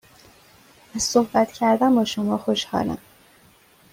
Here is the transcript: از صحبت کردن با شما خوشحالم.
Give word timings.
از 0.95 1.03
صحبت 1.03 1.51
کردن 1.51 1.95
با 1.95 2.05
شما 2.05 2.37
خوشحالم. 2.37 2.97